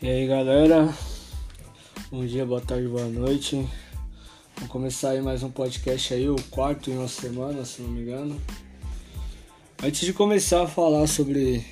E 0.00 0.08
aí 0.08 0.28
galera, 0.28 0.94
bom 2.08 2.24
dia, 2.24 2.46
boa 2.46 2.60
tarde, 2.60 2.86
boa 2.86 3.06
noite. 3.06 3.68
Vamos 4.54 4.70
começar 4.70 5.10
aí 5.10 5.20
mais 5.20 5.42
um 5.42 5.50
podcast 5.50 6.14
aí, 6.14 6.28
o 6.28 6.36
quarto 6.50 6.88
em 6.88 6.96
uma 6.96 7.08
semana, 7.08 7.64
se 7.64 7.82
não 7.82 7.90
me 7.90 8.02
engano. 8.02 8.40
Antes 9.82 10.06
de 10.06 10.12
começar 10.12 10.62
a 10.62 10.66
falar 10.68 11.08
sobre 11.08 11.66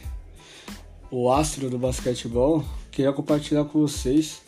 o 1.08 1.30
astro 1.30 1.70
do 1.70 1.78
basquetebol, 1.78 2.64
queria 2.90 3.12
compartilhar 3.12 3.64
com 3.66 3.78
vocês. 3.78 4.42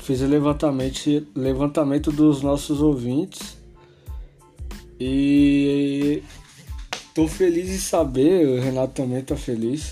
Fiz 0.00 0.20
o 0.20 0.26
levantamento, 0.26 1.26
levantamento 1.34 2.12
dos 2.12 2.42
nossos 2.42 2.82
ouvintes 2.82 3.56
e 5.00 6.22
tô 7.14 7.26
feliz 7.26 7.70
em 7.70 7.78
saber, 7.78 8.46
o 8.46 8.60
Renato 8.60 8.92
também 8.92 9.22
tá 9.22 9.36
feliz 9.36 9.90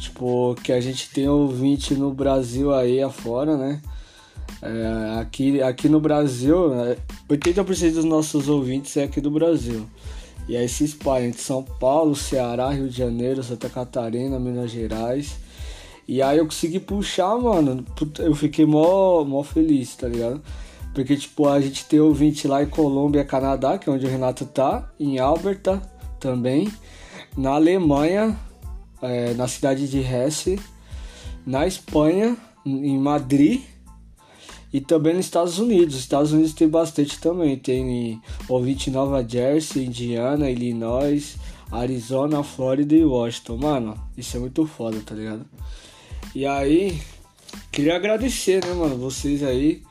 Tipo, 0.00 0.56
que 0.62 0.72
a 0.72 0.80
gente 0.80 1.10
tem 1.10 1.28
ouvinte 1.28 1.94
no 1.94 2.10
Brasil 2.10 2.74
aí 2.74 3.02
afora, 3.02 3.56
né? 3.58 3.82
É, 4.62 5.20
aqui, 5.20 5.62
aqui 5.62 5.90
no 5.90 6.00
Brasil, 6.00 6.56
80% 7.28 7.82
né, 7.82 7.90
dos 7.90 8.04
nossos 8.06 8.48
ouvintes 8.48 8.96
é 8.96 9.04
aqui 9.04 9.20
do 9.20 9.30
Brasil. 9.30 9.86
E 10.48 10.56
aí 10.56 10.66
se 10.68 10.84
espalha 10.84 11.26
entre 11.26 11.42
São 11.42 11.62
Paulo, 11.62 12.16
Ceará, 12.16 12.70
Rio 12.70 12.88
de 12.88 12.96
Janeiro, 12.96 13.42
Santa 13.42 13.68
Catarina, 13.68 14.40
Minas 14.40 14.70
Gerais. 14.70 15.36
E 16.08 16.22
aí 16.22 16.38
eu 16.38 16.46
consegui 16.46 16.80
puxar, 16.80 17.36
mano. 17.36 17.84
Eu 18.18 18.34
fiquei 18.34 18.64
mó, 18.64 19.22
mó 19.22 19.42
feliz, 19.42 19.94
tá 19.96 20.08
ligado? 20.08 20.42
Porque, 20.94 21.14
tipo, 21.14 21.46
a 21.46 21.60
gente 21.60 21.84
tem 21.84 22.00
ouvinte 22.00 22.48
lá 22.48 22.62
em 22.62 22.66
Colômbia, 22.66 23.24
Canadá, 23.24 23.78
que 23.78 23.88
é 23.88 23.92
onde 23.92 24.06
o 24.06 24.08
Renato 24.08 24.46
tá, 24.46 24.90
em 24.98 25.18
Alberta 25.18 25.80
também. 26.18 26.72
Na 27.36 27.50
Alemanha, 27.50 28.36
é, 29.02 29.34
na 29.34 29.48
cidade 29.48 29.88
de 29.88 29.98
Hesse, 29.98 30.58
na 31.46 31.66
Espanha, 31.66 32.36
em 32.64 32.98
Madrid 32.98 33.62
e 34.72 34.80
também 34.80 35.14
nos 35.14 35.26
Estados 35.26 35.58
Unidos. 35.58 35.94
Os 35.94 36.00
Estados 36.00 36.32
Unidos 36.32 36.52
tem 36.52 36.68
bastante 36.68 37.18
também. 37.18 37.56
Tem 37.56 38.20
ouvinte 38.48 38.90
Nova 38.90 39.26
Jersey, 39.26 39.86
Indiana, 39.86 40.50
Illinois, 40.50 41.36
Arizona, 41.70 42.42
Flórida 42.42 42.94
e 42.94 43.04
Washington. 43.04 43.56
Mano, 43.56 44.00
isso 44.16 44.36
é 44.36 44.40
muito 44.40 44.66
foda, 44.66 45.00
tá 45.04 45.14
ligado? 45.14 45.44
E 46.34 46.46
aí, 46.46 47.00
queria 47.72 47.96
agradecer, 47.96 48.64
né, 48.64 48.72
mano, 48.72 48.96
vocês 48.96 49.42
aí, 49.42 49.82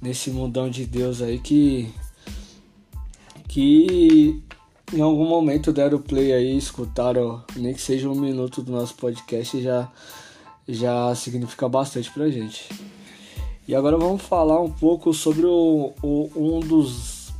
nesse 0.00 0.30
mundão 0.30 0.70
de 0.70 0.86
Deus 0.86 1.20
aí 1.20 1.38
que. 1.38 1.88
Que 3.48 4.42
em 4.92 5.00
algum 5.00 5.26
momento 5.26 5.72
deram 5.72 5.98
play 5.98 6.32
aí, 6.32 6.56
escutaram, 6.56 7.42
nem 7.56 7.72
que 7.72 7.80
seja 7.80 8.08
um 8.08 8.14
minuto 8.14 8.62
do 8.62 8.72
nosso 8.72 8.94
podcast, 8.94 9.60
já, 9.60 9.90
já 10.68 11.14
significa 11.14 11.68
bastante 11.68 12.10
pra 12.10 12.28
gente. 12.28 12.68
E 13.66 13.74
agora 13.74 13.96
vamos 13.96 14.22
falar 14.22 14.60
um 14.60 14.70
pouco 14.70 15.14
sobre 15.14 15.46
o, 15.46 15.92
o, 16.02 16.30
um 16.36 16.60
dos 16.60 17.32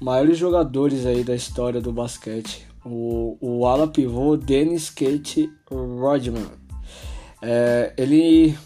maiores 0.00 0.36
jogadores 0.36 1.06
aí 1.06 1.24
da 1.24 1.34
história 1.34 1.80
do 1.80 1.92
basquete, 1.92 2.66
o, 2.84 3.38
o 3.40 3.66
ala 3.66 3.86
pivô 3.86 4.36
Dennis 4.36 4.90
Kate 4.90 5.50
Rodman. 5.70 6.46
É, 7.40 7.92
ele 7.96 8.56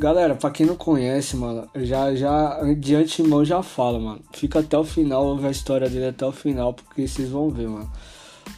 Galera, 0.00 0.34
pra 0.34 0.50
quem 0.50 0.64
não 0.64 0.76
conhece, 0.76 1.36
mano, 1.36 1.68
já, 1.76 2.14
já 2.14 2.58
de 2.72 2.94
antemão 2.94 3.44
já 3.44 3.62
fala, 3.62 4.00
mano. 4.00 4.22
Fica 4.32 4.60
até 4.60 4.78
o 4.78 4.82
final, 4.82 5.26
ouve 5.26 5.46
a 5.46 5.50
história 5.50 5.90
dele 5.90 6.06
até 6.06 6.24
o 6.24 6.32
final, 6.32 6.72
porque 6.72 7.06
vocês 7.06 7.28
vão 7.28 7.50
ver, 7.50 7.68
mano. 7.68 7.92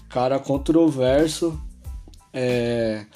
Cara 0.08 0.38
controverso, 0.38 1.60
é. 2.32 3.06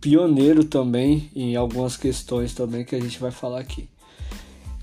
Pioneiro 0.00 0.64
também 0.64 1.30
em 1.36 1.54
algumas 1.56 1.98
questões 1.98 2.54
também 2.54 2.86
que 2.86 2.96
a 2.96 3.00
gente 3.00 3.20
vai 3.20 3.30
falar 3.30 3.60
aqui. 3.60 3.86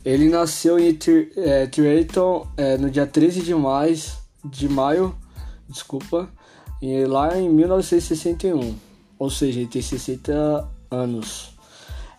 Ele 0.06 0.30
nasceu 0.30 0.78
em 0.78 0.96
é, 1.38 1.66
Triton 1.66 2.48
é, 2.56 2.78
no 2.78 2.92
dia 2.92 3.08
13 3.08 3.42
de 3.42 3.56
maio, 3.56 3.98
de 4.46 4.70
maio, 4.70 5.16
desculpa, 5.68 6.30
e 6.84 7.04
lá 7.06 7.36
em 7.36 7.50
1961. 7.50 8.76
Ou 9.18 9.30
seja, 9.32 9.60
ele 9.60 9.68
tem 9.68 9.82
60 9.82 10.70
anos. 10.92 11.58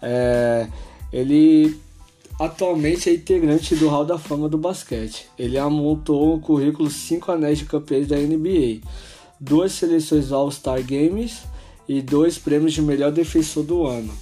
É, 0.03 0.67
ele 1.13 1.79
atualmente 2.39 3.11
é 3.11 3.15
integrante 3.15 3.75
do 3.75 3.89
Hall 3.89 4.05
da 4.05 4.19
Fama 4.19 4.49
do 4.49 4.57
basquete. 4.57 5.27
Ele 5.39 5.59
amontou 5.59 6.35
um 6.35 6.41
currículo 6.41 6.91
5 6.91 7.31
anéis 7.33 7.59
de 7.59 7.67
campeões 7.67 8.09
da 8.09 8.17
NBA, 8.17 8.81
duas 9.39 9.73
seleções 9.73 10.33
All-Star 10.33 10.83
Games 10.83 11.43
e 11.87 12.01
dois 12.01 12.39
prêmios 12.39 12.73
de 12.73 12.81
melhor 12.81 13.13
defensor 13.13 13.63
do 13.63 13.87
ano. 13.87 14.13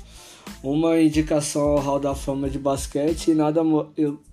Uma 0.63 1.01
indicação 1.01 1.63
ao 1.63 1.79
Hall 1.79 2.01
da 2.01 2.15
Fama 2.15 2.51
de 2.51 2.59
basquete 2.59 3.31
e, 3.31 3.35
nada, 3.35 3.61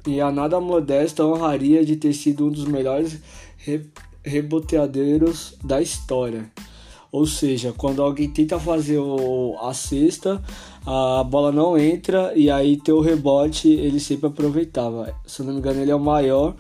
e 0.07 0.19
a 0.19 0.31
nada 0.31 0.59
modesta 0.59 1.25
honraria 1.25 1.85
de 1.85 1.95
ter 1.95 2.13
sido 2.13 2.47
um 2.47 2.49
dos 2.49 2.65
melhores 2.65 3.19
re, 3.57 3.85
reboteadeiros 4.23 5.55
da 5.63 5.81
história. 5.81 6.49
Ou 7.15 7.25
seja, 7.25 7.71
quando 7.71 8.03
alguém 8.03 8.29
tenta 8.29 8.59
fazer 8.59 8.97
o, 8.97 9.55
a 9.61 9.73
cesta, 9.73 10.43
a 10.85 11.23
bola 11.23 11.49
não 11.49 11.77
entra 11.77 12.33
e 12.35 12.51
aí 12.51 12.75
tem 12.75 12.93
o 12.93 12.99
rebote, 12.99 13.69
ele 13.69 14.01
sempre 14.01 14.27
aproveitava. 14.27 15.15
Se 15.25 15.39
eu 15.39 15.45
não 15.45 15.53
me 15.53 15.59
engano, 15.59 15.79
ele 15.79 15.91
é 15.91 15.95
o 15.95 15.99
maior 15.99 16.53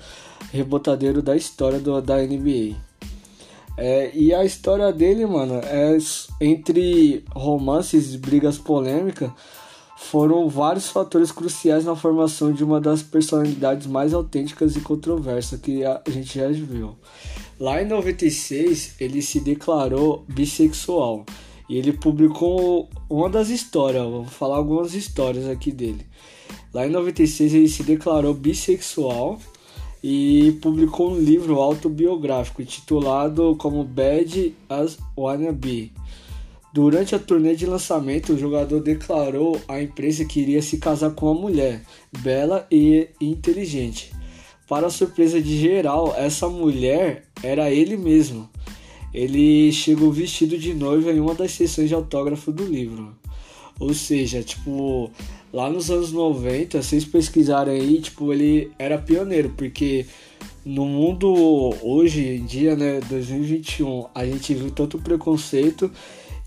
rebotadeiro 0.53 1.21
da 1.21 1.35
história 1.35 1.77
do, 1.77 2.01
da 2.01 2.19
NBA. 2.19 2.73
É, 3.77 4.11
e 4.15 4.33
a 4.33 4.45
história 4.45 4.93
dele, 4.93 5.25
mano, 5.25 5.55
é 5.55 5.97
entre 6.39 7.25
romances 7.35 8.15
brigas 8.15 8.57
polêmicas, 8.57 9.31
foram 9.97 10.49
vários 10.49 10.89
fatores 10.89 11.31
cruciais 11.31 11.85
na 11.85 11.95
formação 11.95 12.51
de 12.51 12.63
uma 12.63 12.81
das 12.81 13.01
personalidades 13.01 13.87
mais 13.87 14.13
autênticas 14.13 14.75
e 14.75 14.81
controversas 14.81 15.59
que 15.59 15.83
a 15.85 16.01
gente 16.09 16.37
já 16.37 16.49
viu. 16.49 16.95
Lá 17.59 17.81
em 17.81 17.87
96, 17.87 18.95
ele 18.99 19.21
se 19.21 19.39
declarou 19.39 20.25
bissexual 20.27 21.25
e 21.69 21.77
ele 21.77 21.93
publicou 21.93 22.89
uma 23.09 23.29
das 23.29 23.49
histórias, 23.49 24.03
vou 24.03 24.25
falar 24.25 24.57
algumas 24.57 24.93
histórias 24.93 25.47
aqui 25.47 25.71
dele. 25.71 26.05
Lá 26.73 26.85
em 26.85 26.89
96, 26.89 27.53
ele 27.53 27.69
se 27.69 27.83
declarou 27.83 28.33
bissexual 28.33 29.39
e 30.03 30.51
publicou 30.61 31.11
um 31.11 31.17
livro 31.17 31.59
autobiográfico 31.59 32.61
intitulado 32.61 33.55
como 33.57 33.83
Bad 33.83 34.53
as 34.69 34.97
Wanna 35.17 35.51
Be. 35.51 35.91
Durante 36.75 37.15
a 37.15 37.19
turnê 37.19 37.55
de 37.55 37.65
lançamento, 37.65 38.33
o 38.33 38.37
jogador 38.37 38.81
declarou 38.81 39.61
à 39.65 39.81
imprensa 39.81 40.25
que 40.25 40.41
iria 40.41 40.61
se 40.61 40.77
casar 40.77 41.11
com 41.11 41.27
uma 41.27 41.41
mulher 41.41 41.81
bela 42.19 42.67
e 42.69 43.07
inteligente. 43.21 44.11
Para 44.67 44.89
surpresa 44.89 45.41
de 45.41 45.57
geral, 45.57 46.13
essa 46.17 46.49
mulher 46.49 47.29
era 47.41 47.71
ele 47.71 47.95
mesmo. 47.95 48.49
Ele 49.13 49.71
chegou 49.71 50.11
vestido 50.11 50.57
de 50.57 50.73
noiva 50.73 51.13
em 51.13 51.19
uma 51.21 51.33
das 51.33 51.51
sessões 51.51 51.87
de 51.87 51.95
autógrafo 51.95 52.51
do 52.51 52.65
livro. 52.65 53.15
Ou 53.79 53.93
seja, 53.93 54.43
tipo, 54.43 55.09
lá 55.53 55.69
nos 55.69 55.89
anos 55.89 56.11
90, 56.11 56.83
vocês 56.83 57.05
pesquisarem 57.05 57.79
aí, 57.79 58.01
tipo, 58.01 58.33
ele 58.33 58.69
era 58.77 58.97
pioneiro, 58.97 59.53
porque 59.55 60.05
no 60.65 60.85
mundo 60.85 61.33
hoje 61.81 62.35
em 62.35 62.43
dia, 62.43 62.75
né, 62.75 62.99
2021, 63.09 64.07
a 64.13 64.25
gente 64.25 64.53
viu 64.53 64.71
tanto 64.71 64.97
preconceito 64.97 65.89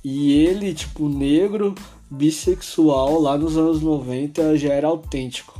e 0.04 0.32
ele, 0.32 0.72
tipo, 0.72 1.09
negro, 1.09 1.75
bissexual, 2.10 3.20
lá 3.20 3.36
nos 3.36 3.56
anos 3.56 3.82
90 3.82 4.56
já 4.56 4.72
era 4.72 4.86
autêntico. 4.86 5.59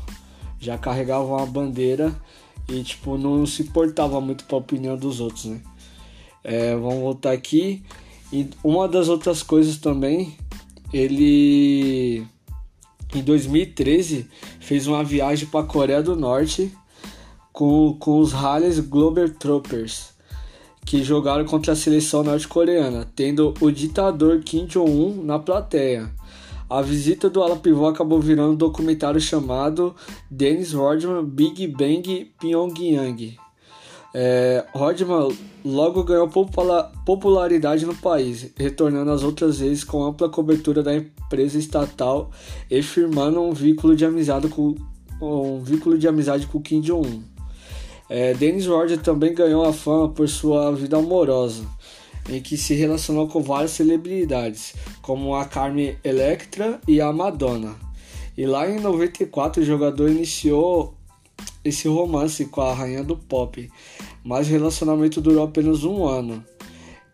Já 0.60 0.78
carregava 0.78 1.25
uma 1.25 1.47
bandeira 1.47 2.15
e 2.69 2.82
tipo 2.82 3.16
não 3.16 3.47
se 3.47 3.62
importava 3.62 4.21
muito 4.21 4.44
para 4.44 4.56
a 4.56 4.60
opinião 4.60 4.97
dos 4.97 5.21
outros, 5.21 5.47
né? 5.47 5.60
É, 6.42 6.74
vamos 6.74 7.01
voltar 7.01 7.33
aqui. 7.33 7.83
E 8.33 8.48
uma 8.62 8.86
das 8.86 9.09
outras 9.09 9.42
coisas 9.42 9.78
também, 9.78 10.36
ele 10.92 12.27
em 13.15 13.22
2013 13.22 14.28
fez 14.60 14.86
uma 14.86 15.03
viagem 15.03 15.47
para 15.47 15.60
a 15.60 15.66
Coreia 15.66 16.03
do 16.03 16.15
Norte 16.15 16.72
com, 17.53 17.97
com 17.98 18.18
os 18.21 18.34
Harlem 18.34 18.83
Globetrotters 18.83 20.17
que 20.88 21.04
jogaram 21.04 21.44
contra 21.44 21.74
a 21.74 21.76
seleção 21.76 22.24
norte-coreana, 22.24 23.06
tendo 23.14 23.52
o 23.60 23.70
ditador 23.70 24.40
Kim 24.40 24.64
Jong-un 24.64 25.22
na 25.22 25.38
plateia. 25.38 26.10
A 26.68 26.80
visita 26.80 27.28
do 27.28 27.42
ala 27.42 27.56
pivô 27.56 27.86
acabou 27.86 28.18
virando 28.22 28.52
um 28.52 28.56
documentário 28.56 29.20
chamado 29.20 29.94
Dennis 30.30 30.72
Rodman 30.72 31.26
Big 31.26 31.66
Bang 31.66 32.32
Pyongyang. 32.40 33.36
É, 34.14 34.64
Rodman 34.72 35.28
logo 35.62 36.04
ganhou 36.04 36.26
popularidade 37.04 37.84
no 37.84 37.94
país, 37.94 38.50
retornando 38.56 39.10
as 39.10 39.22
outras 39.22 39.58
vezes 39.58 39.84
com 39.84 40.02
ampla 40.02 40.30
cobertura 40.30 40.82
da 40.82 40.96
empresa 40.96 41.58
estatal 41.58 42.30
e 42.70 42.80
firmando 42.80 43.42
um 43.42 43.52
vínculo 43.52 43.94
de 43.94 44.06
amizade 44.06 44.48
com, 44.48 44.74
um 45.20 45.62
vínculo 45.62 45.98
de 45.98 46.08
amizade 46.08 46.46
com 46.46 46.62
Kim 46.62 46.80
Jong-un. 46.80 47.37
É, 48.09 48.33
Dennis 48.34 48.66
Rodman 48.66 48.99
também 48.99 49.34
ganhou 49.34 49.65
a 49.65 49.72
fama 49.72 50.09
por 50.09 50.28
sua 50.28 50.72
vida 50.72 50.97
amorosa. 50.97 51.65
em 52.31 52.43
que 52.43 52.59
se 52.59 52.75
relacionou 52.75 53.27
com 53.27 53.43
várias 53.43 53.71
celebridades, 53.71 54.75
como 55.01 55.34
a 55.34 55.47
Carmen 55.47 55.97
Electra 56.05 56.78
e 56.87 57.01
a 57.01 57.10
Madonna. 57.10 57.75
E 58.37 58.45
lá 58.45 58.69
em 58.69 58.78
94 58.78 59.63
o 59.63 59.65
jogador 59.65 60.10
iniciou 60.10 60.95
esse 61.65 61.89
romance 61.89 62.45
com 62.45 62.60
a 62.60 62.75
rainha 62.75 63.03
do 63.03 63.16
pop, 63.16 63.71
mas 64.22 64.47
o 64.47 64.51
relacionamento 64.51 65.21
durou 65.21 65.45
apenas 65.45 65.84
um 65.84 66.05
ano. 66.05 66.45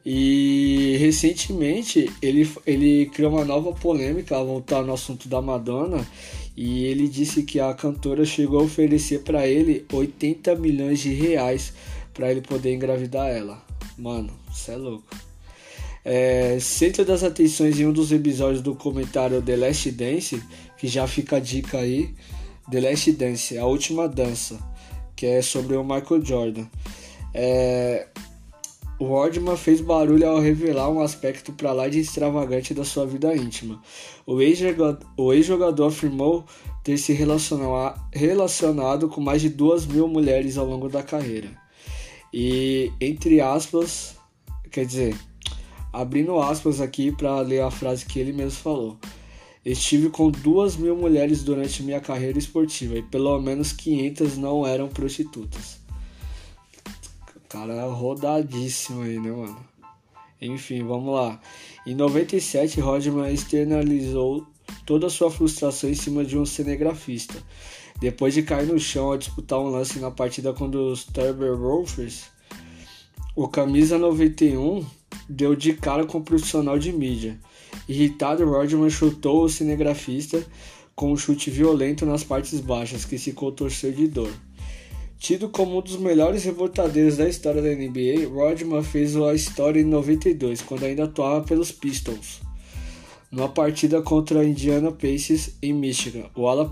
E 0.04 0.96
recentemente 0.98 2.10
ele, 2.20 2.48
ele 2.66 3.06
criou 3.06 3.32
uma 3.32 3.44
nova 3.44 3.72
polêmica 3.72 4.36
ao 4.36 4.46
voltar 4.46 4.82
no 4.82 4.92
assunto 4.92 5.28
da 5.28 5.40
Madonna 5.40 6.06
e 6.56 6.84
ele 6.84 7.08
disse 7.08 7.42
que 7.42 7.58
a 7.58 7.72
cantora 7.72 8.24
chegou 8.24 8.60
a 8.60 8.64
oferecer 8.64 9.20
para 9.22 9.46
ele 9.46 9.86
80 9.90 10.54
milhões 10.56 11.00
de 11.00 11.12
reais 11.12 11.72
para 12.12 12.30
ele 12.30 12.42
poder 12.42 12.74
engravidar 12.74 13.28
ela. 13.28 13.62
Mano, 13.96 14.30
isso 14.52 14.70
é 14.70 14.76
louco. 14.76 15.16
É, 16.04 16.58
centro 16.60 17.02
das 17.04 17.24
atenções 17.24 17.80
em 17.80 17.86
um 17.86 17.92
dos 17.92 18.12
episódios 18.12 18.60
do 18.60 18.74
comentário 18.74 19.40
The 19.40 19.56
Last 19.56 19.90
Dance, 19.90 20.42
que 20.76 20.86
já 20.86 21.06
fica 21.06 21.36
a 21.36 21.40
dica 21.40 21.78
aí, 21.78 22.14
The 22.70 22.80
Last 22.80 23.12
Dance, 23.12 23.56
a 23.56 23.64
última 23.64 24.06
dança, 24.06 24.58
que 25.16 25.24
é 25.24 25.42
sobre 25.42 25.76
o 25.76 25.82
Michael 25.82 26.24
Jordan. 26.24 26.66
É, 27.32 28.06
o 28.98 29.06
Rodman 29.06 29.56
fez 29.56 29.80
barulho 29.80 30.28
ao 30.28 30.40
revelar 30.40 30.88
um 30.88 31.00
aspecto 31.00 31.52
para 31.52 31.72
lá 31.72 31.88
de 31.88 31.98
extravagante 31.98 32.72
da 32.72 32.84
sua 32.84 33.04
vida 33.04 33.34
íntima. 33.34 33.82
O 34.24 34.40
ex-jogador 34.40 35.86
afirmou 35.88 36.44
ter 36.84 36.96
se 36.96 37.12
relacionado 38.12 39.08
com 39.08 39.20
mais 39.20 39.42
de 39.42 39.48
duas 39.48 39.84
mil 39.84 40.06
mulheres 40.06 40.56
ao 40.56 40.66
longo 40.66 40.88
da 40.88 41.02
carreira. 41.02 41.50
E, 42.32 42.92
entre 43.00 43.40
aspas, 43.40 44.16
quer 44.70 44.86
dizer, 44.86 45.16
abrindo 45.92 46.38
aspas 46.38 46.80
aqui 46.80 47.10
para 47.10 47.40
ler 47.40 47.62
a 47.62 47.70
frase 47.70 48.06
que 48.06 48.20
ele 48.20 48.32
mesmo 48.32 48.60
falou. 48.60 48.96
Estive 49.64 50.10
com 50.10 50.30
duas 50.30 50.76
mil 50.76 50.94
mulheres 50.94 51.42
durante 51.42 51.82
minha 51.82 52.00
carreira 52.00 52.38
esportiva 52.38 52.96
e 52.96 53.02
pelo 53.02 53.40
menos 53.40 53.72
500 53.72 54.36
não 54.36 54.66
eram 54.66 54.88
prostitutas 54.88 55.83
cara 57.48 57.84
rodadíssimo 57.86 59.02
aí, 59.02 59.18
né, 59.18 59.30
mano? 59.30 59.74
Enfim, 60.40 60.82
vamos 60.82 61.14
lá. 61.14 61.40
Em 61.86 61.94
97, 61.94 62.80
Rodman 62.80 63.32
externalizou 63.32 64.46
toda 64.84 65.06
a 65.06 65.10
sua 65.10 65.30
frustração 65.30 65.88
em 65.88 65.94
cima 65.94 66.24
de 66.24 66.36
um 66.36 66.44
cinegrafista. 66.44 67.34
Depois 68.00 68.34
de 68.34 68.42
cair 68.42 68.66
no 68.66 68.78
chão 68.78 69.06
ao 69.06 69.18
disputar 69.18 69.58
um 69.58 69.68
lance 69.68 69.98
na 69.98 70.10
partida 70.10 70.52
contra 70.52 70.78
os 70.78 71.04
Turber 71.04 71.56
Rovers, 71.56 72.24
o 73.34 73.48
camisa 73.48 73.98
91 73.98 74.84
deu 75.28 75.54
de 75.56 75.72
cara 75.74 76.04
com 76.04 76.18
o 76.18 76.22
profissional 76.22 76.78
de 76.78 76.92
mídia. 76.92 77.38
Irritado, 77.88 78.44
Rodman 78.44 78.90
chutou 78.90 79.44
o 79.44 79.48
cinegrafista 79.48 80.44
com 80.94 81.12
um 81.12 81.16
chute 81.16 81.50
violento 81.50 82.06
nas 82.06 82.22
partes 82.22 82.60
baixas, 82.60 83.04
que 83.04 83.18
se 83.18 83.32
contorceu 83.32 83.90
de 83.92 84.06
dor. 84.06 84.32
Tido 85.24 85.48
como 85.48 85.78
um 85.78 85.80
dos 85.80 85.96
melhores 85.96 86.44
revoltadeiros 86.44 87.16
da 87.16 87.26
história 87.26 87.62
da 87.62 87.70
NBA, 87.70 88.28
Rodman 88.28 88.82
fez 88.82 89.16
a 89.16 89.32
história 89.32 89.80
em 89.80 89.84
92, 89.84 90.60
quando 90.60 90.84
ainda 90.84 91.04
atuava 91.04 91.42
pelos 91.46 91.72
Pistons. 91.72 92.42
Numa 93.32 93.48
partida 93.48 94.02
contra 94.02 94.40
a 94.40 94.44
Indiana 94.44 94.92
Pacers 94.92 95.52
em 95.62 95.72
Michigan, 95.72 96.26
o 96.36 96.46
ala 96.46 96.70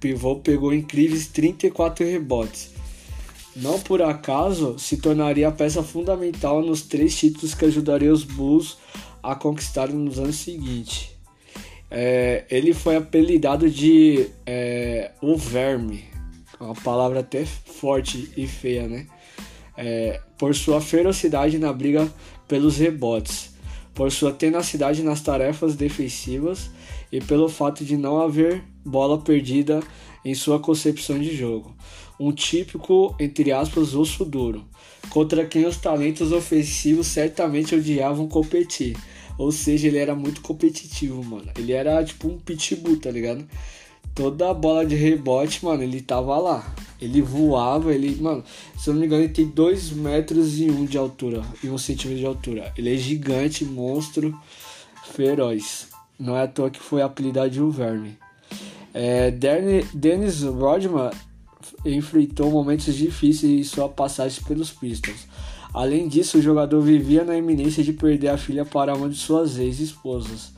pivô 0.00 0.36
pegou 0.36 0.72
incríveis 0.72 1.26
34 1.26 2.06
rebotes. 2.06 2.70
Não 3.54 3.78
por 3.78 4.00
acaso, 4.00 4.78
se 4.78 4.96
tornaria 4.96 5.46
a 5.46 5.52
peça 5.52 5.82
fundamental 5.82 6.62
nos 6.62 6.80
três 6.80 7.14
títulos 7.14 7.52
que 7.52 7.66
ajudaria 7.66 8.10
os 8.10 8.24
Bulls 8.24 8.78
a 9.22 9.34
conquistarem 9.34 9.96
nos 9.96 10.18
anos 10.18 10.36
seguintes. 10.36 11.10
É, 11.90 12.46
ele 12.48 12.72
foi 12.72 12.96
apelidado 12.96 13.68
de 13.68 14.30
é, 14.46 15.10
o 15.20 15.36
Verme 15.36 16.15
uma 16.60 16.74
palavra 16.74 17.20
até 17.20 17.44
forte 17.44 18.30
e 18.36 18.46
feia, 18.46 18.88
né? 18.88 19.06
É, 19.76 20.20
por 20.38 20.54
sua 20.54 20.80
ferocidade 20.80 21.58
na 21.58 21.72
briga 21.72 22.10
pelos 22.48 22.78
rebotes, 22.78 23.54
por 23.94 24.10
sua 24.10 24.32
tenacidade 24.32 25.02
nas 25.02 25.20
tarefas 25.20 25.74
defensivas 25.74 26.70
e 27.12 27.20
pelo 27.20 27.48
fato 27.48 27.84
de 27.84 27.96
não 27.96 28.20
haver 28.20 28.62
bola 28.84 29.18
perdida 29.18 29.80
em 30.24 30.34
sua 30.34 30.58
concepção 30.58 31.18
de 31.18 31.36
jogo. 31.36 31.74
Um 32.18 32.32
típico, 32.32 33.14
entre 33.20 33.52
aspas, 33.52 33.94
osso 33.94 34.24
duro, 34.24 34.64
contra 35.10 35.44
quem 35.44 35.66
os 35.66 35.76
talentos 35.76 36.32
ofensivos 36.32 37.06
certamente 37.06 37.74
odiavam 37.74 38.26
competir. 38.26 38.96
Ou 39.38 39.52
seja, 39.52 39.86
ele 39.86 39.98
era 39.98 40.14
muito 40.14 40.40
competitivo, 40.40 41.22
mano. 41.22 41.50
Ele 41.58 41.72
era 41.72 42.02
tipo 42.02 42.26
um 42.28 42.38
pitbull, 42.38 42.98
tá 42.98 43.10
ligado? 43.10 43.46
Toda 44.16 44.50
a 44.50 44.54
bola 44.54 44.84
de 44.84 44.96
rebote, 44.96 45.62
mano, 45.62 45.82
ele 45.82 46.00
tava 46.00 46.36
lá. 46.38 46.74
Ele 47.00 47.20
voava, 47.20 47.94
ele, 47.94 48.16
mano, 48.20 48.42
se 48.76 48.88
eu 48.88 48.94
não 48.94 49.00
me 49.00 49.06
engano, 49.06 49.22
ele 49.22 49.32
tem 49.32 49.46
2 49.46 49.90
metros 49.90 50.58
e 50.58 50.70
1 50.70 50.74
um 50.74 50.84
de 50.86 50.96
altura 50.96 51.42
e 51.62 51.68
1 51.68 51.74
um 51.74 51.78
centímetro 51.78 52.18
de 52.18 52.26
altura. 52.26 52.72
Ele 52.76 52.94
é 52.94 52.96
gigante, 52.96 53.66
monstro, 53.66 54.34
feroz. 55.12 55.88
Não 56.18 56.34
é 56.34 56.44
à 56.44 56.48
toa 56.48 56.70
que 56.70 56.80
foi 56.80 57.02
apelidado 57.02 57.50
de 57.50 57.60
o 57.60 57.70
Verme. 57.70 58.16
É, 58.94 59.30
Dennis 59.92 60.42
Rodman 60.42 61.10
enfrentou 61.84 62.50
momentos 62.50 62.94
difíceis 62.94 63.52
em 63.52 63.62
sua 63.62 63.90
passagem 63.90 64.42
pelos 64.44 64.70
Pistons. 64.70 65.28
Além 65.74 66.08
disso, 66.08 66.38
o 66.38 66.42
jogador 66.42 66.80
vivia 66.80 67.22
na 67.22 67.36
iminência 67.36 67.84
de 67.84 67.92
perder 67.92 68.28
a 68.28 68.38
filha 68.38 68.64
para 68.64 68.94
uma 68.94 69.10
de 69.10 69.16
suas 69.16 69.58
ex-esposas, 69.58 70.52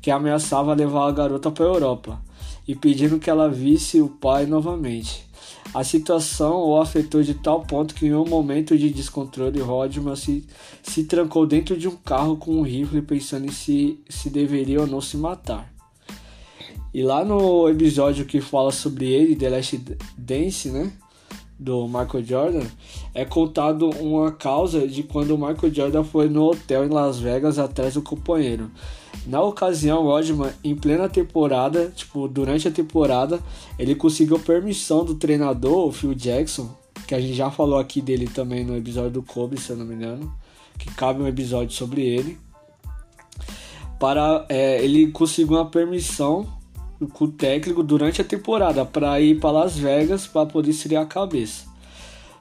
que 0.00 0.10
ameaçava 0.10 0.72
levar 0.72 1.06
a 1.06 1.12
garota 1.12 1.50
para 1.50 1.66
a 1.66 1.68
Europa 1.68 2.33
e 2.66 2.74
pedindo 2.74 3.18
que 3.18 3.30
ela 3.30 3.48
visse 3.48 4.00
o 4.00 4.08
pai 4.08 4.46
novamente. 4.46 5.24
A 5.72 5.82
situação 5.82 6.60
o 6.60 6.80
afetou 6.80 7.22
de 7.22 7.34
tal 7.34 7.62
ponto 7.62 7.94
que 7.94 8.06
em 8.06 8.14
um 8.14 8.24
momento 8.24 8.78
de 8.78 8.90
descontrole, 8.90 9.60
Rodman 9.60 10.14
se, 10.14 10.46
se 10.82 11.04
trancou 11.04 11.46
dentro 11.46 11.76
de 11.76 11.88
um 11.88 11.96
carro 11.96 12.36
com 12.36 12.56
um 12.56 12.62
rifle 12.62 13.02
pensando 13.02 13.46
em 13.46 13.52
se, 13.52 13.98
se 14.08 14.30
deveria 14.30 14.80
ou 14.80 14.86
não 14.86 15.00
se 15.00 15.16
matar. 15.16 15.74
E 16.94 17.02
lá 17.02 17.24
no 17.24 17.68
episódio 17.68 18.24
que 18.24 18.40
fala 18.40 18.70
sobre 18.70 19.06
ele, 19.06 19.34
The 19.34 19.50
Last 19.50 19.80
Dance, 20.16 20.70
né? 20.70 20.92
Do 21.58 21.88
Michael 21.88 22.24
Jordan, 22.24 22.66
é 23.12 23.24
contado 23.24 23.90
uma 23.90 24.30
causa 24.30 24.86
de 24.86 25.02
quando 25.02 25.32
o 25.34 25.38
Michael 25.38 25.74
Jordan 25.74 26.04
foi 26.04 26.28
no 26.28 26.44
hotel 26.44 26.84
em 26.84 26.88
Las 26.88 27.18
Vegas 27.18 27.58
atrás 27.58 27.94
do 27.94 28.02
companheiro. 28.02 28.70
Na 29.26 29.40
ocasião, 29.42 30.02
Rodman, 30.02 30.52
em 30.62 30.76
plena 30.76 31.08
temporada, 31.08 31.90
tipo, 31.94 32.28
durante 32.28 32.68
a 32.68 32.70
temporada, 32.70 33.40
ele 33.78 33.94
conseguiu 33.94 34.38
permissão 34.38 35.04
do 35.04 35.14
treinador, 35.14 35.88
o 35.88 35.92
Phil 35.92 36.14
Jackson, 36.14 36.70
que 37.06 37.14
a 37.14 37.20
gente 37.20 37.34
já 37.34 37.50
falou 37.50 37.78
aqui 37.78 38.00
dele 38.00 38.26
também 38.26 38.64
no 38.64 38.76
episódio 38.76 39.10
do 39.10 39.22
Kobe, 39.22 39.58
se 39.58 39.70
eu 39.70 39.76
não 39.76 39.86
me 39.86 39.94
engano, 39.94 40.32
que 40.78 40.90
cabe 40.94 41.22
um 41.22 41.26
episódio 41.26 41.74
sobre 41.74 42.02
ele. 42.02 42.38
Para 43.98 44.44
é, 44.48 44.84
ele 44.84 45.10
conseguiu 45.10 45.56
uma 45.56 45.66
permissão 45.66 46.46
com 47.12 47.24
o 47.24 47.28
técnico 47.28 47.82
durante 47.82 48.20
a 48.20 48.24
temporada 48.24 48.84
para 48.84 49.20
ir 49.20 49.40
para 49.40 49.50
Las 49.50 49.76
Vegas 49.76 50.26
para 50.26 50.46
poder 50.46 50.70
esfriar 50.70 51.02
a 51.02 51.06
cabeça. 51.06 51.66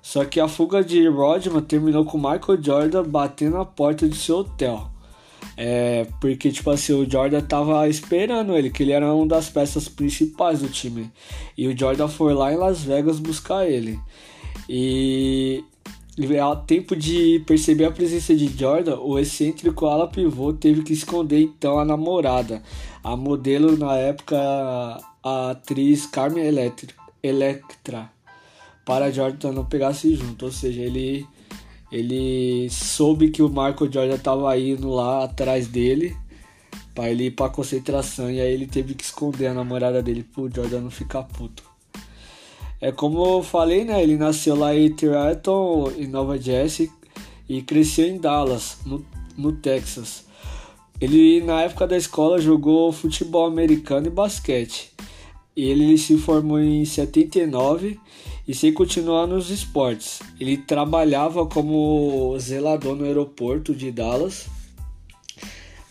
Só 0.02 0.26
que 0.26 0.40
a 0.40 0.50
fuga 0.50 0.84
de 0.84 1.08
Rodman 1.08 1.62
terminou 1.62 2.04
com 2.04 2.18
Michael 2.18 2.62
Jordan 2.62 3.04
batendo 3.04 3.58
na 3.58 3.66
porta 3.66 4.08
de 4.08 4.18
seu 4.18 4.40
hotel. 4.40 4.93
É, 5.56 6.08
porque, 6.20 6.52
tipo 6.52 6.70
assim, 6.72 6.94
o 6.94 7.10
Jordan 7.10 7.42
tava 7.42 7.88
esperando 7.88 8.56
ele, 8.58 8.70
que 8.70 8.84
ele 8.84 8.92
era 8.92 9.14
uma 9.14 9.28
das 9.28 9.50
peças 9.50 9.88
principais 9.88 10.60
do 10.60 10.70
time. 10.70 11.12
E 11.58 11.68
o 11.68 11.78
Jordan 11.78 12.08
foi 12.08 12.34
lá 12.34 12.52
em 12.52 12.58
Las 12.58 12.84
Vegas 12.84 13.20
buscar 13.20 13.68
ele. 13.68 14.00
E 14.68 15.64
ao 16.42 16.56
tempo 16.58 16.96
de 16.96 17.44
perceber 17.46 17.86
a 17.86 17.92
presença 17.92 18.36
de 18.36 18.48
Jordan, 18.48 19.00
o 19.00 19.18
excêntrico 19.18 19.86
ala 19.86 20.08
pivô 20.08 20.54
teve 20.54 20.84
que 20.84 20.94
esconder 20.94 21.42
então 21.42 21.80
a 21.80 21.86
namorada, 21.86 22.62
a 23.04 23.16
modelo 23.16 23.76
na 23.78 23.96
época, 23.96 24.38
a 25.24 25.52
atriz 25.52 26.06
Carmen 26.06 26.46
Electra, 27.22 28.12
para 28.86 29.12
Jordan 29.12 29.54
não 29.54 29.66
pegasse 29.66 30.16
junto. 30.16 30.46
Ou 30.46 30.52
seja, 30.52 30.82
ele 30.82 31.26
ele 31.94 32.68
soube 32.72 33.30
que 33.30 33.44
o 33.44 33.48
Michael 33.48 33.92
Jordan 33.92 34.16
estava 34.16 34.58
indo 34.58 34.90
lá 34.90 35.26
atrás 35.26 35.68
dele 35.68 36.18
para 36.96 37.12
ele 37.12 37.26
ir 37.26 37.32
para 37.32 37.52
concentração 37.52 38.32
e 38.32 38.42
aí 38.42 38.52
ele 38.52 38.66
teve 38.66 38.96
que 38.96 39.04
esconder 39.04 39.46
a 39.46 39.54
namorada 39.54 40.02
dele 40.02 40.24
pro 40.24 40.50
Jordan 40.52 40.82
não 40.82 40.90
ficar 40.90 41.22
puto. 41.22 41.64
É 42.82 42.92
como 42.92 43.24
eu 43.24 43.44
falei, 43.44 43.86
né? 43.86 44.02
Ele 44.02 44.18
nasceu 44.18 44.56
lá 44.56 44.76
em 44.76 44.92
Triton, 44.92 45.92
em 45.96 46.08
Nova 46.08 46.36
Jersey, 46.36 46.92
e 47.48 47.62
cresceu 47.62 48.08
em 48.08 48.18
Dallas, 48.18 48.80
no, 48.88 49.06
no 49.38 49.52
Texas. 49.52 50.26
Ele, 51.00 51.42
na 51.42 51.62
época 51.62 51.86
da 51.86 51.96
escola, 51.96 52.42
jogou 52.42 52.92
futebol 52.92 53.46
americano 53.46 54.08
e 54.08 54.10
basquete. 54.10 54.92
Ele 55.56 55.96
se 56.00 56.18
formou 56.18 56.60
em 56.60 56.84
79 56.86 58.00
e 58.48 58.54
sem 58.54 58.74
continuar 58.74 59.28
nos 59.28 59.50
esportes. 59.50 60.20
Ele 60.40 60.58
trabalhava 60.58 61.46
como 61.46 62.38
zelador 62.40 62.96
no 62.96 63.06
aeroporto 63.06 63.74
de 63.74 63.92
Dallas, 63.92 64.48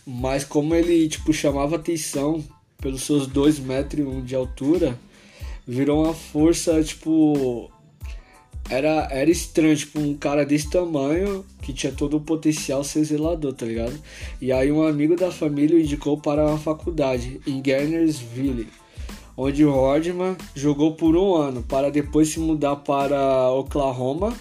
mas 0.05 0.43
como 0.43 0.75
ele 0.75 1.07
tipo 1.07 1.33
chamava 1.33 1.75
atenção 1.75 2.43
pelos 2.77 3.03
seus 3.03 3.27
2 3.27 3.59
metros 3.59 4.05
e 4.05 4.07
um 4.07 4.21
de 4.21 4.35
altura, 4.35 4.99
virou 5.65 6.03
uma 6.03 6.13
força 6.13 6.83
tipo 6.83 7.71
era, 8.69 9.07
era 9.11 9.29
estranho, 9.29 9.75
tipo, 9.75 9.99
um 9.99 10.15
cara 10.15 10.45
desse 10.45 10.69
tamanho 10.69 11.45
que 11.61 11.73
tinha 11.73 11.91
todo 11.91 12.17
o 12.17 12.21
potencial 12.21 12.83
ser 12.83 13.03
zelador, 13.03 13.53
tá 13.53 13.65
ligado? 13.65 13.93
E 14.41 14.51
aí 14.51 14.71
um 14.71 14.83
amigo 14.83 15.15
da 15.15 15.31
família 15.31 15.77
o 15.77 15.79
indicou 15.79 16.17
para 16.17 16.45
uma 16.45 16.57
faculdade 16.57 17.41
em 17.45 17.61
Garnersville, 17.61 18.67
onde 19.35 19.63
Rodman 19.63 20.35
jogou 20.55 20.95
por 20.95 21.15
um 21.15 21.35
ano, 21.35 21.63
para 21.63 21.89
depois 21.89 22.29
se 22.29 22.39
mudar 22.39 22.77
para 22.77 23.49
Oklahoma 23.51 24.33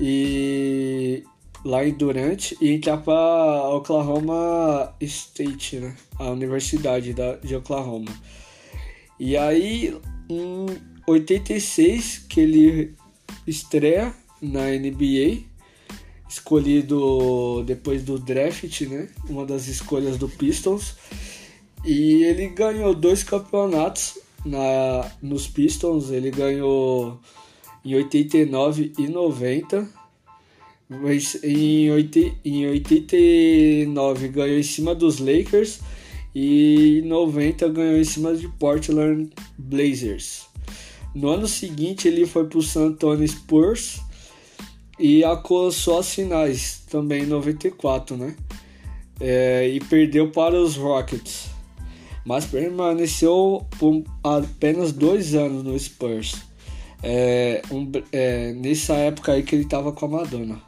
e 0.00 1.24
lá 1.64 1.84
em 1.84 1.92
Durant 1.92 2.52
e 2.60 2.72
entrar 2.72 2.98
para 2.98 3.68
Oklahoma 3.70 4.94
State, 5.00 5.76
né? 5.76 5.96
A 6.18 6.30
universidade 6.30 7.12
da, 7.12 7.36
de 7.36 7.56
Oklahoma. 7.56 8.10
E 9.18 9.36
aí, 9.36 9.96
em 10.28 10.66
86, 11.06 12.26
que 12.28 12.40
ele 12.40 12.94
estreia 13.46 14.14
na 14.40 14.66
NBA, 14.68 15.44
escolhido 16.28 17.64
depois 17.64 18.02
do 18.02 18.18
draft, 18.18 18.80
né? 18.82 19.08
Uma 19.28 19.46
das 19.46 19.66
escolhas 19.66 20.18
do 20.18 20.28
Pistons. 20.28 20.94
E 21.86 22.24
ele 22.24 22.48
ganhou 22.48 22.92
dois 22.94 23.22
campeonatos 23.22 24.18
na, 24.44 25.10
nos 25.22 25.46
Pistons. 25.46 26.10
Ele 26.10 26.32
ganhou 26.32 27.20
em 27.84 27.94
89 27.94 28.92
e 28.98 29.06
90. 29.06 29.88
Mas 30.88 31.42
em, 31.42 31.90
80, 31.90 32.36
em 32.44 32.66
89 32.66 34.28
ganhou 34.28 34.58
em 34.58 34.62
cima 34.62 34.94
dos 34.94 35.18
Lakers 35.18 35.80
e 36.34 37.00
em 37.02 37.08
90 37.08 37.68
ganhou 37.68 37.98
em 37.98 38.04
cima 38.04 38.34
de 38.34 38.46
Portland 38.46 39.30
Blazers. 39.58 40.46
No 41.14 41.28
ano 41.28 41.48
seguinte 41.48 42.06
ele 42.06 42.26
foi 42.26 42.46
para 42.46 42.58
o 42.58 42.62
San 42.62 42.88
Antonio 42.88 43.26
Spurs 43.26 44.00
e 44.98 45.24
alcançou 45.24 45.98
as 45.98 46.14
finais 46.14 46.82
também 46.90 47.22
em 47.22 47.26
94, 47.26 48.16
né? 48.16 48.36
É, 49.18 49.66
e 49.68 49.80
perdeu 49.80 50.30
para 50.30 50.60
os 50.60 50.76
Rockets, 50.76 51.55
mas 52.26 52.44
permaneceu 52.44 53.64
por 53.78 54.02
apenas 54.22 54.90
dois 54.90 55.36
anos 55.36 55.62
no 55.62 55.78
Spurs. 55.78 56.34
É, 57.00 57.62
um, 57.70 57.88
é, 58.10 58.52
nessa 58.52 58.94
época 58.94 59.32
aí 59.32 59.44
que 59.44 59.54
ele 59.54 59.62
estava 59.62 59.92
com 59.92 60.06
a 60.06 60.08
Madonna. 60.08 60.60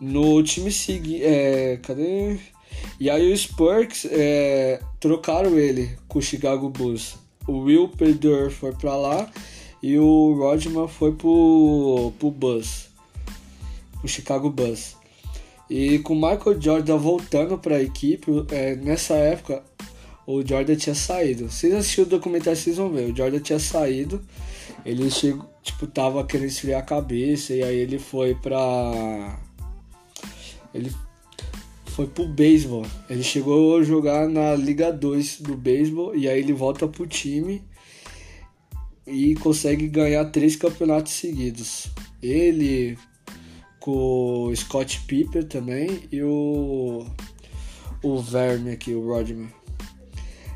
No 0.00 0.40
time 0.44 0.70
seguinte. 0.70 1.24
É, 1.24 1.78
cadê? 1.82 2.38
E 3.00 3.10
aí 3.10 3.32
o 3.32 3.36
Spurs 3.36 4.06
é, 4.08 4.80
trocaram 5.00 5.58
ele 5.58 5.90
com 6.06 6.20
o 6.20 6.22
Chicago 6.22 6.68
Bulls. 6.68 7.16
O 7.48 7.64
Will 7.64 7.88
Pedor 7.88 8.50
foi 8.50 8.72
para 8.72 8.96
lá 8.96 9.28
e 9.82 9.98
o 9.98 10.34
Rodman 10.38 10.86
foi 10.86 11.12
pro, 11.12 12.12
pro 12.18 12.30
Bus, 12.30 12.88
o 14.02 14.08
Chicago 14.08 14.48
Bus. 14.48 14.96
E 15.68 15.98
com 15.98 16.14
o 16.14 16.16
Michael 16.16 16.60
Jordan 16.60 16.96
voltando 16.98 17.58
para 17.58 17.76
a 17.76 17.82
equipe, 17.82 18.30
é, 18.50 18.76
nessa 18.76 19.14
época 19.14 19.62
o 20.26 20.46
Jordan 20.46 20.76
tinha 20.76 20.94
saído. 20.94 21.50
Vocês 21.50 21.74
assistiram 21.74 22.06
o 22.06 22.10
documentário, 22.10 22.58
vocês 22.58 22.76
vão 22.76 22.90
ver. 22.90 23.10
O 23.10 23.16
Jordan 23.16 23.40
tinha 23.40 23.58
saído, 23.58 24.22
ele 24.84 25.10
chegou, 25.10 25.48
tipo, 25.62 25.86
tava 25.86 26.24
querendo 26.24 26.48
esfriar 26.48 26.80
a 26.80 26.84
cabeça 26.84 27.52
e 27.52 27.62
aí 27.62 27.76
ele 27.76 27.98
foi 27.98 28.34
pra. 28.34 29.38
Ele 30.72 30.90
foi 31.86 32.06
pro 32.06 32.26
beisebol. 32.26 32.84
Ele 33.08 33.22
chegou 33.22 33.78
a 33.78 33.82
jogar 33.82 34.28
na 34.28 34.54
Liga 34.54 34.92
2 34.92 35.40
do 35.40 35.56
beisebol 35.56 36.16
e 36.16 36.28
aí 36.28 36.40
ele 36.40 36.52
volta 36.52 36.88
pro 36.88 37.06
time 37.06 37.62
e 39.06 39.34
consegue 39.36 39.86
ganhar 39.88 40.24
três 40.26 40.56
campeonatos 40.56 41.12
seguidos. 41.12 41.88
Ele 42.22 42.98
com 43.78 44.46
o 44.46 44.56
Scott 44.56 45.02
Piper 45.02 45.44
também 45.44 46.04
e 46.10 46.22
o 46.22 47.06
o 48.02 48.18
Verme 48.18 48.70
aqui, 48.70 48.92
o 48.94 49.06
Rodman. 49.06 49.48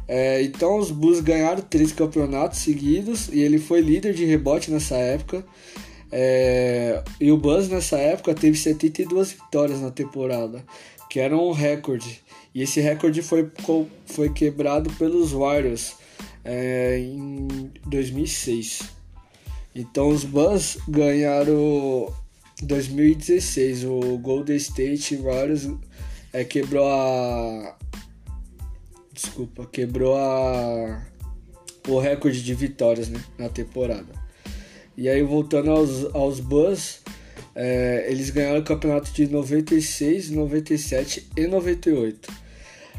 É, 0.09 0.43
então 0.43 0.79
os 0.79 0.91
Bulls 0.91 1.21
ganharam 1.21 1.61
três 1.61 1.93
campeonatos 1.93 2.61
seguidos 2.61 3.29
e 3.29 3.41
ele 3.41 3.59
foi 3.59 3.83
líder 3.83 4.15
de 4.15 4.25
rebote 4.25 4.71
nessa 4.71 4.97
época. 4.97 5.45
É, 6.11 7.03
e 7.21 7.31
o 7.31 7.37
Buzz 7.37 7.69
nessa 7.69 7.99
época 7.99 8.35
teve 8.35 8.57
72 8.57 9.33
vitórias 9.33 9.81
na 9.81 9.91
temporada, 9.91 10.65
que 11.11 11.21
era 11.21 11.37
um 11.37 11.53
recorde. 11.53 12.23
E 12.55 12.63
esse 12.63 12.81
recorde 12.81 13.21
foi, 13.21 13.51
foi 14.07 14.31
quebrado 14.31 14.91
pelos 14.95 15.33
Warriors 15.33 15.95
é, 16.45 16.99
em 16.99 17.71
2006. 17.87 18.81
Então 19.75 20.09
os 20.09 20.25
Bucks 20.25 20.79
ganharam 20.89 22.13
2016. 22.63 23.85
O 23.85 24.19
Golden 24.19 24.57
State 24.57 25.17
Warriors 25.17 25.69
é, 26.33 26.43
quebrou 26.45 26.87
a. 26.87 27.77
Desculpa, 29.21 29.67
quebrou 29.67 30.17
a. 30.17 31.03
O 31.89 31.99
recorde 31.99 32.41
de 32.41 32.55
vitórias 32.55 33.09
né, 33.09 33.21
na 33.37 33.49
temporada. 33.49 34.07
E 34.97 35.09
aí, 35.09 35.25
voltando 35.25 35.73
aos, 35.73 36.15
aos 36.15 36.39
Bucks, 36.39 37.01
é, 37.53 38.07
eles 38.09 38.31
ganharam 38.31 38.61
o 38.61 38.65
campeonato 38.65 39.11
de 39.11 39.27
96, 39.27 40.31
97 40.31 41.31
e 41.37 41.49
98. 41.49 42.31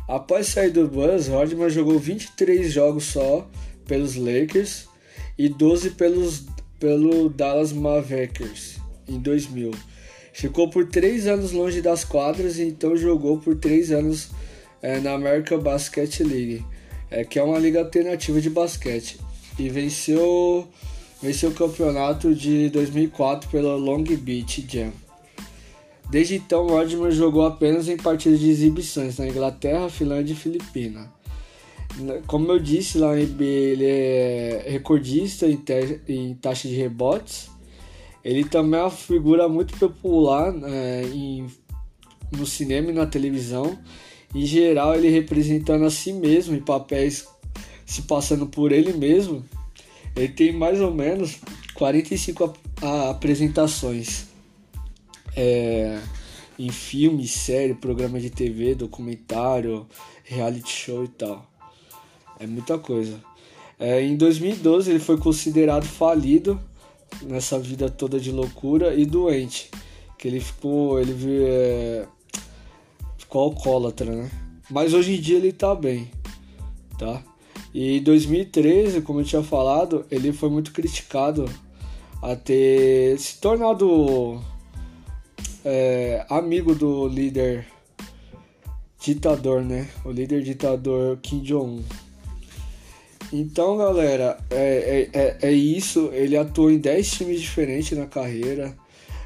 Após 0.10 0.48
sair 0.48 0.72
do 0.72 0.90
Buzz, 0.90 1.30
Rodman 1.30 1.70
jogou 1.70 1.98
23 1.98 2.70
jogos 2.70 3.06
só 3.06 3.50
pelos 3.86 4.16
Lakers 4.16 4.90
e 5.38 5.48
12 5.48 5.92
pelos, 5.92 6.48
pelo 6.78 7.30
Dallas 7.30 7.72
Mavericks 7.72 8.78
em 9.08 9.20
2000. 9.20 9.72
Ficou 10.34 10.70
por 10.70 10.86
3 10.86 11.28
anos 11.28 11.54
longe 11.54 11.82
das 11.82 12.04
quadras 12.04 12.58
e 12.58 12.64
então 12.64 12.98
jogou 12.98 13.38
por 13.38 13.56
3 13.56 13.92
anos 13.92 14.32
é, 14.82 15.00
na 15.00 15.14
American 15.14 15.60
Basket 15.60 16.20
League, 16.22 16.66
é, 17.10 17.24
que 17.24 17.40
é 17.40 17.44
uma 17.44 17.60
liga 17.60 17.80
alternativa 17.80 18.40
de 18.40 18.50
basquete, 18.50 19.20
e 19.58 19.70
venceu, 19.70 20.68
venceu 21.22 21.50
o 21.50 21.54
campeonato 21.54 22.34
de 22.34 22.70
2004 22.70 23.50
pelo 23.50 23.78
Long 23.78 24.04
Beach 24.04 24.66
Jam. 24.68 24.92
Desde 26.10 26.36
então, 26.36 26.68
Rodman 26.68 27.12
jogou 27.12 27.46
apenas 27.46 27.88
em 27.88 27.96
partidas 27.96 28.40
de 28.40 28.50
exibições 28.50 29.20
na 29.20 29.28
Inglaterra, 29.28 29.90
Finlândia 29.90 30.34
e 30.34 30.36
Filipinas. 30.36 31.08
Como 32.26 32.52
eu 32.52 32.60
disse, 32.60 32.98
lá 32.98 33.16
na 33.16 33.22
NBA 33.22 33.44
ele 33.44 33.86
é 33.86 34.66
recordista 34.68 35.46
em, 35.48 35.62
em 36.08 36.34
taxa 36.36 36.68
de 36.68 36.76
rebotes. 36.76 37.50
Ele 38.24 38.44
também 38.44 38.80
é 38.80 38.84
uma 38.84 38.92
figura 38.92 39.48
muito 39.48 39.78
popular 39.78 40.52
né, 40.52 41.04
em, 41.06 41.48
no 42.32 42.46
cinema 42.46 42.90
e 42.90 42.94
na 42.94 43.06
televisão. 43.06 43.78
Em 44.34 44.46
geral, 44.46 44.96
ele 44.96 45.10
representando 45.10 45.86
a 45.86 45.90
si 45.90 46.14
mesmo 46.14 46.56
em 46.56 46.62
papéis 46.62 47.28
se 47.86 48.04
passando 48.04 48.46
por 48.46 48.72
ele 48.72 48.94
mesmo. 48.94 49.44
Ele 50.16 50.28
tem 50.28 50.52
mais 50.52 50.80
ou 50.80 50.94
menos 50.94 51.38
45 51.74 52.54
apresentações 53.10 54.28
é, 55.36 56.00
em 56.58 56.70
filme, 56.70 57.28
série, 57.28 57.74
programa 57.74 58.20
de 58.20 58.30
TV, 58.30 58.76
documentário, 58.76 59.88
reality 60.24 60.70
show 60.70 61.04
e 61.04 61.08
tal. 61.08 61.46
É 62.40 62.46
muita 62.46 62.78
coisa. 62.78 63.20
É, 63.80 64.02
em 64.02 64.16
2012 64.16 64.92
ele 64.92 65.00
foi 65.00 65.18
considerado 65.18 65.86
falido 65.86 66.60
nessa 67.24 67.58
vida 67.58 67.90
toda 67.90 68.20
de 68.20 68.32
loucura 68.32 68.94
e 68.94 69.06
doente, 69.06 69.72
que 70.18 70.28
ele 70.28 70.40
ficou, 70.40 71.00
ele 71.00 71.16
é, 71.44 72.06
ficou 73.30 73.44
alcoólatra, 73.44 74.12
né? 74.12 74.32
Mas 74.72 74.92
hoje 74.92 75.16
em 75.16 75.22
dia 75.22 75.38
ele 75.38 75.54
tá 75.54 75.76
bem, 75.76 76.10
tá? 76.98 77.24
E 77.72 78.00
em 78.00 78.02
2013, 78.02 79.02
como 79.02 79.20
eu 79.20 79.24
tinha 79.24 79.44
falado, 79.44 80.04
ele 80.10 80.34
foi 80.34 80.50
muito 80.50 80.72
criticado 80.72 81.46
a 82.24 82.36
ter 82.36 83.20
se 83.20 83.40
tornado 83.40 84.42
é, 85.64 86.26
amigo 86.28 86.74
do 86.74 87.08
líder 87.08 87.68
ditador, 89.00 89.62
né? 89.62 89.88
O 90.04 90.12
líder 90.12 90.42
ditador 90.42 91.18
Kim 91.22 91.42
Jong-un. 91.44 91.84
Então, 93.32 93.78
galera, 93.78 94.40
é, 94.50 95.08
é, 95.14 95.20
é, 95.20 95.38
é 95.50 95.52
isso. 95.52 96.10
Ele 96.14 96.36
atuou 96.36 96.72
em 96.72 96.80
10 96.80 97.12
times 97.12 97.40
diferentes 97.40 97.96
na 97.96 98.08
carreira. 98.08 98.76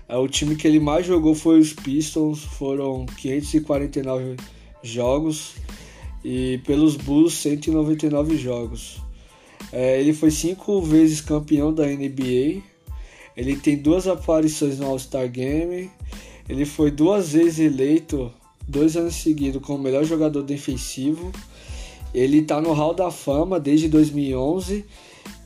É, 0.07 0.17
o 0.17 0.27
time 0.27 0.55
que 0.55 0.67
ele 0.67 0.79
mais 0.79 1.05
jogou 1.05 1.33
foi 1.33 1.59
os 1.59 1.73
Pistons, 1.73 2.43
foram 2.43 3.05
549 3.05 4.35
jogos. 4.81 5.55
E 6.23 6.59
pelos 6.65 6.95
Bulls, 6.95 7.33
199 7.33 8.37
jogos. 8.37 9.01
É, 9.71 9.99
ele 9.99 10.13
foi 10.13 10.29
cinco 10.29 10.81
vezes 10.81 11.19
campeão 11.19 11.73
da 11.73 11.85
NBA 11.85 12.61
Ele 13.35 13.55
tem 13.55 13.77
duas 13.77 14.07
aparições 14.07 14.77
no 14.77 14.87
All-Star 14.87 15.29
Game. 15.29 15.89
Ele 16.47 16.65
foi 16.65 16.91
duas 16.91 17.33
vezes 17.33 17.59
eleito, 17.59 18.31
dois 18.67 18.95
anos 18.95 19.15
seguidos, 19.15 19.61
como 19.61 19.83
melhor 19.83 20.03
jogador 20.03 20.43
defensivo. 20.43 21.31
Ele 22.13 22.43
tá 22.43 22.61
no 22.61 22.73
Hall 22.73 22.93
da 22.93 23.09
Fama 23.09 23.59
desde 23.59 23.89
2011 23.89 24.85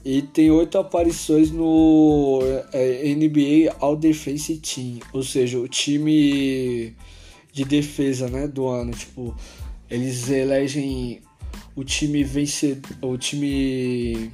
e 0.03 0.21
tem 0.21 0.49
oito 0.51 0.77
aparições 0.77 1.51
no 1.51 2.39
é, 2.71 3.13
NBA 3.13 3.75
All 3.79 3.95
Defense 3.95 4.57
Team, 4.57 4.99
ou 5.11 5.23
seja, 5.23 5.59
o 5.59 5.67
time 5.67 6.95
de 7.51 7.65
defesa, 7.65 8.29
né, 8.29 8.47
do 8.47 8.67
ano. 8.67 8.91
Tipo, 8.91 9.35
eles 9.89 10.29
elegem 10.29 11.21
o 11.75 11.83
time 11.83 12.23
vencedor, 12.23 12.89
o 13.01 13.17
time 13.17 14.31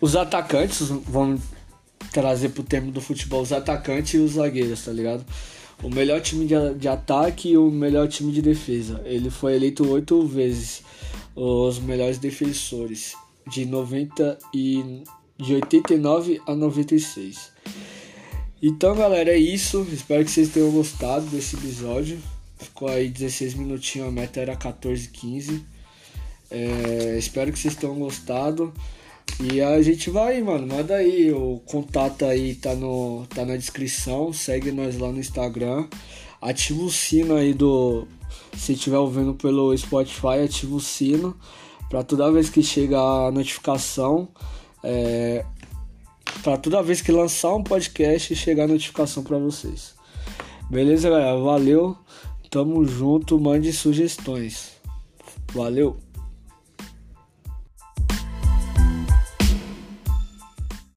os 0.00 0.16
atacantes 0.16 0.88
vão 0.88 1.38
trazer 2.12 2.48
pro 2.48 2.62
termo 2.64 2.90
do 2.90 3.00
futebol 3.00 3.40
os 3.40 3.52
atacantes 3.52 4.14
e 4.14 4.18
os 4.18 4.32
zagueiros, 4.32 4.84
tá 4.84 4.92
ligado? 4.92 5.24
O 5.82 5.88
melhor 5.88 6.20
time 6.20 6.44
de, 6.44 6.54
de 6.74 6.88
ataque 6.88 7.50
e 7.50 7.56
o 7.56 7.70
melhor 7.70 8.08
time 8.08 8.32
de 8.32 8.42
defesa. 8.42 9.00
Ele 9.04 9.30
foi 9.30 9.54
eleito 9.54 9.88
oito 9.88 10.26
vezes 10.26 10.82
os 11.34 11.78
melhores 11.78 12.18
defensores 12.18 13.14
de 13.46 13.66
90 13.66 14.38
e 14.54 15.02
de 15.38 15.54
89 15.54 16.40
a 16.46 16.54
96. 16.54 17.52
Então, 18.62 18.94
galera, 18.94 19.30
é 19.30 19.38
isso. 19.38 19.86
Espero 19.92 20.24
que 20.24 20.30
vocês 20.30 20.50
tenham 20.50 20.70
gostado 20.70 21.26
desse 21.26 21.56
episódio. 21.56 22.18
Ficou 22.56 22.88
aí 22.88 23.08
16 23.08 23.54
minutinhos, 23.54 24.08
a 24.08 24.10
meta 24.12 24.40
era 24.40 24.54
14, 24.54 25.08
15. 25.08 25.64
É, 26.48 27.16
espero 27.18 27.50
que 27.50 27.58
vocês 27.58 27.74
tenham 27.74 27.98
gostado. 27.98 28.72
E 29.42 29.60
a 29.60 29.80
gente 29.82 30.10
vai, 30.10 30.40
mano. 30.40 30.66
Manda 30.66 30.96
aí. 30.96 31.32
O 31.32 31.60
contato 31.66 32.24
aí 32.24 32.54
tá, 32.54 32.74
no, 32.74 33.26
tá 33.26 33.44
na 33.44 33.56
descrição. 33.56 34.32
Segue 34.32 34.70
nós 34.70 34.96
lá 34.98 35.10
no 35.10 35.18
Instagram. 35.18 35.88
Ativa 36.40 36.82
o 36.82 36.90
sino 36.90 37.34
aí 37.34 37.52
do. 37.52 38.06
Se 38.56 38.74
estiver 38.74 38.98
ouvindo 38.98 39.34
pelo 39.34 39.76
Spotify, 39.76 40.44
ativa 40.44 40.74
o 40.74 40.80
sino. 40.80 41.36
Pra 41.92 42.02
toda 42.02 42.32
vez 42.32 42.48
que 42.48 42.62
chega 42.62 42.98
a 42.98 43.30
notificação. 43.30 44.26
É, 44.82 45.44
para 46.42 46.56
toda 46.56 46.82
vez 46.82 47.02
que 47.02 47.12
lançar 47.12 47.54
um 47.54 47.62
podcast 47.62 48.34
chegar 48.34 48.64
a 48.64 48.68
notificação 48.68 49.22
para 49.22 49.36
vocês. 49.36 49.94
Beleza, 50.70 51.10
galera? 51.10 51.38
Valeu. 51.38 51.94
Tamo 52.48 52.82
junto. 52.86 53.38
Mande 53.38 53.74
sugestões. 53.74 54.70
Valeu. 55.52 55.98